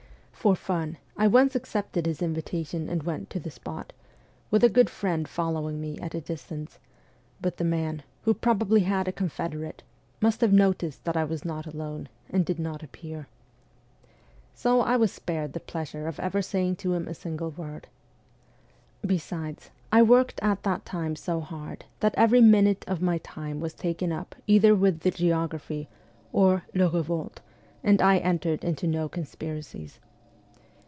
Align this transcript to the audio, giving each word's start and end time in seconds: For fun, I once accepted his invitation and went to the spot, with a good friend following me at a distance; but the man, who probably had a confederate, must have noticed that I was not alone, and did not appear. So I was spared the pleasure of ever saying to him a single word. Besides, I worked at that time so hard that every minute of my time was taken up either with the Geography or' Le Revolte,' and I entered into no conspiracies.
For 0.41 0.55
fun, 0.55 0.97
I 1.15 1.27
once 1.27 1.53
accepted 1.53 2.07
his 2.07 2.19
invitation 2.19 2.89
and 2.89 3.03
went 3.03 3.29
to 3.29 3.39
the 3.39 3.51
spot, 3.51 3.93
with 4.49 4.63
a 4.63 4.69
good 4.69 4.89
friend 4.89 5.27
following 5.29 5.79
me 5.79 5.99
at 5.99 6.15
a 6.15 6.19
distance; 6.19 6.79
but 7.39 7.57
the 7.57 7.63
man, 7.63 8.01
who 8.23 8.33
probably 8.33 8.79
had 8.79 9.07
a 9.07 9.11
confederate, 9.11 9.83
must 10.19 10.41
have 10.41 10.51
noticed 10.51 11.03
that 11.03 11.15
I 11.15 11.25
was 11.25 11.45
not 11.45 11.67
alone, 11.67 12.09
and 12.27 12.43
did 12.43 12.57
not 12.57 12.81
appear. 12.81 13.27
So 14.55 14.81
I 14.81 14.97
was 14.97 15.11
spared 15.13 15.53
the 15.53 15.59
pleasure 15.59 16.07
of 16.07 16.19
ever 16.19 16.41
saying 16.41 16.77
to 16.77 16.93
him 16.95 17.07
a 17.07 17.13
single 17.13 17.51
word. 17.51 17.85
Besides, 19.05 19.69
I 19.91 20.01
worked 20.01 20.39
at 20.41 20.63
that 20.63 20.85
time 20.87 21.15
so 21.15 21.39
hard 21.41 21.85
that 21.99 22.15
every 22.17 22.41
minute 22.41 22.83
of 22.87 22.99
my 22.99 23.19
time 23.19 23.59
was 23.59 23.75
taken 23.75 24.11
up 24.11 24.33
either 24.47 24.73
with 24.73 25.01
the 25.01 25.11
Geography 25.11 25.87
or' 26.33 26.63
Le 26.73 26.89
Revolte,' 26.89 27.41
and 27.83 28.01
I 28.01 28.17
entered 28.17 28.63
into 28.63 28.87
no 28.87 29.07
conspiracies. 29.07 29.99